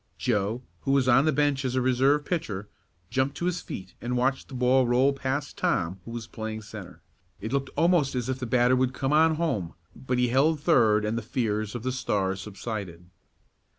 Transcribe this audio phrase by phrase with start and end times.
[0.17, 2.67] Joe, who was on the bench as a reserve pitcher,
[3.11, 7.03] jumped to his feet and watched the ball roll past Tom who was playing centre.
[7.39, 11.05] It looked almost as if the batter would come on home, but he held third
[11.05, 13.11] and the fears of the Stars subsided.